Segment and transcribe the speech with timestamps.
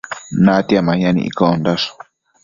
[0.45, 1.85] natia mayan iccondash